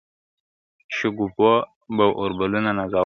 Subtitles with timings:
[0.95, 1.51] شګوفو
[1.95, 2.99] به اوربلونه نازولای..